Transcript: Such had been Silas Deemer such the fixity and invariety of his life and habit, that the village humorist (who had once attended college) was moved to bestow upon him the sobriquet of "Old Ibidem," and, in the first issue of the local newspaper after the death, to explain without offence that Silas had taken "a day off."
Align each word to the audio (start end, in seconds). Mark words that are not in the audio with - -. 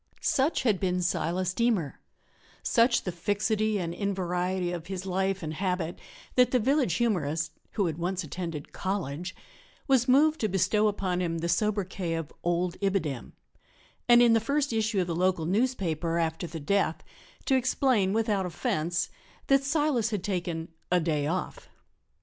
Such 0.19 0.63
had 0.63 0.79
been 0.79 1.03
Silas 1.03 1.53
Deemer 1.53 1.99
such 2.63 3.03
the 3.03 3.11
fixity 3.11 3.77
and 3.77 3.93
invariety 3.93 4.71
of 4.71 4.87
his 4.87 5.05
life 5.05 5.43
and 5.43 5.53
habit, 5.53 5.99
that 6.33 6.49
the 6.49 6.57
village 6.57 6.93
humorist 6.95 7.51
(who 7.73 7.85
had 7.85 7.99
once 7.99 8.23
attended 8.23 8.73
college) 8.73 9.35
was 9.87 10.07
moved 10.07 10.39
to 10.39 10.47
bestow 10.49 10.87
upon 10.87 11.21
him 11.21 11.37
the 11.37 11.47
sobriquet 11.47 12.15
of 12.15 12.33
"Old 12.41 12.77
Ibidem," 12.81 13.33
and, 14.09 14.23
in 14.23 14.33
the 14.33 14.39
first 14.39 14.73
issue 14.73 15.01
of 15.01 15.05
the 15.05 15.15
local 15.15 15.45
newspaper 15.45 16.17
after 16.17 16.47
the 16.47 16.59
death, 16.59 17.03
to 17.45 17.53
explain 17.55 18.11
without 18.11 18.47
offence 18.47 19.11
that 19.49 19.63
Silas 19.63 20.09
had 20.09 20.23
taken 20.23 20.69
"a 20.91 20.99
day 20.99 21.27
off." 21.27 21.69